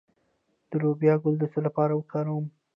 د 0.69 0.71
لوبیا 0.81 1.13
ګل 1.23 1.35
د 1.39 1.43
څه 1.51 1.59
لپاره 1.65 1.93
وکاروم؟ 1.95 2.45